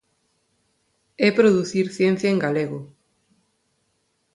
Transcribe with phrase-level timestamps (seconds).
[1.27, 2.79] É producir ciencia en galego.